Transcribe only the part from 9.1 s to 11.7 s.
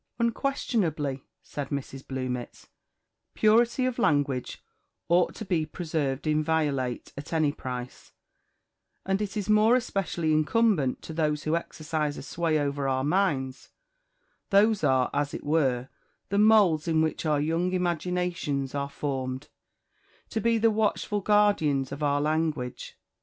it is more especially incumbent to those who